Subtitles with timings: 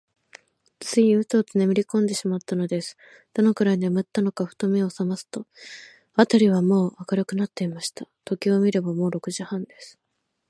[0.79, 2.97] ついウトウトねむりこんでしまったのです。
[3.35, 5.45] どのくらいねむったのか、ふと目をさますと、
[6.15, 8.07] あたりはもう明るくなっていました。
[8.25, 9.99] 時計を見れば、もう六時半です。